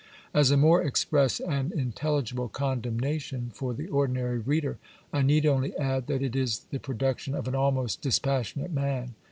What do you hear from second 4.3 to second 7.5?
reader, I need only add that it is the production of